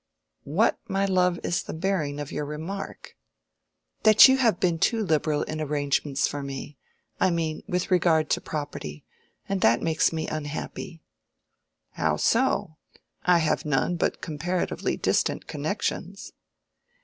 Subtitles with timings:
[0.45, 3.15] "What, my love, is the bearing of your remark?"
[4.01, 9.05] "That you have been too liberal in arrangements for me—I mean, with regard to property;
[9.47, 11.03] and that makes me unhappy."
[11.91, 12.77] "How so?
[13.25, 16.33] I have none but comparatively distant connections."